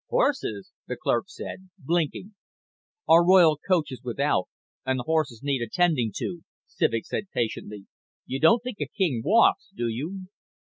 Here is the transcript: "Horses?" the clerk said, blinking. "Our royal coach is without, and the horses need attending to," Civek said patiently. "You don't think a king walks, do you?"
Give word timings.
"Horses?" 0.09 0.71
the 0.87 0.97
clerk 0.97 1.25
said, 1.27 1.69
blinking. 1.77 2.33
"Our 3.07 3.23
royal 3.23 3.59
coach 3.69 3.91
is 3.91 4.01
without, 4.01 4.47
and 4.83 4.97
the 4.97 5.03
horses 5.03 5.43
need 5.43 5.61
attending 5.61 6.11
to," 6.15 6.41
Civek 6.65 7.05
said 7.05 7.29
patiently. 7.35 7.85
"You 8.25 8.39
don't 8.39 8.63
think 8.63 8.77
a 8.81 8.87
king 8.87 9.21
walks, 9.23 9.67
do 9.75 9.87
you?" 9.87 10.25